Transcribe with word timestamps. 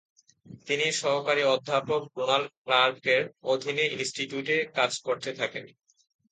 তিনি 0.67 0.85
সহকারী 1.01 1.43
অধ্যাপক 1.53 2.01
ডোনাল্ড 2.15 2.49
ক্লার্কের 2.57 3.21
অধীনে 3.43 3.85
ইনস্টিটিউটে 3.95 4.57
কাজ 4.77 4.91
করতে 5.07 5.29
থাকেন। 5.39 5.65